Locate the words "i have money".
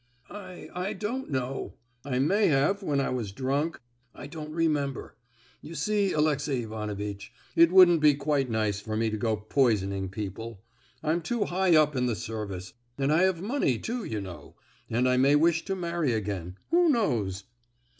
13.13-13.77